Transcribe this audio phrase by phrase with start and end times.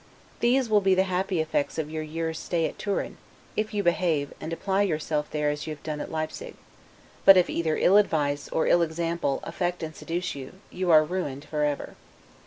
[0.39, 3.17] These will be the happy effects of your year's stay at Turin,
[3.55, 6.55] if you behave, and apply yourself there as you have done at Leipsig;
[7.23, 11.45] but if either ill advice, or ill example, affect and seduce you, you are ruined
[11.45, 11.93] forever.